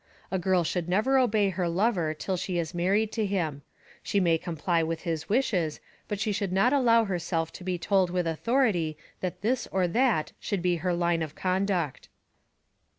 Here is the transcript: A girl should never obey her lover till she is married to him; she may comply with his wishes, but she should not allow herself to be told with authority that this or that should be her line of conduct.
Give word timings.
A 0.31 0.39
girl 0.39 0.63
should 0.63 0.89
never 0.89 1.19
obey 1.19 1.49
her 1.49 1.69
lover 1.69 2.15
till 2.15 2.35
she 2.35 2.57
is 2.57 2.73
married 2.73 3.11
to 3.11 3.23
him; 3.23 3.61
she 4.01 4.19
may 4.19 4.39
comply 4.39 4.81
with 4.81 5.01
his 5.01 5.29
wishes, 5.29 5.79
but 6.07 6.19
she 6.19 6.31
should 6.31 6.51
not 6.51 6.73
allow 6.73 7.03
herself 7.05 7.53
to 7.53 7.63
be 7.63 7.77
told 7.77 8.09
with 8.09 8.25
authority 8.25 8.97
that 9.19 9.41
this 9.43 9.67
or 9.67 9.87
that 9.89 10.31
should 10.39 10.63
be 10.63 10.77
her 10.77 10.95
line 10.95 11.21
of 11.21 11.35
conduct. 11.35 12.09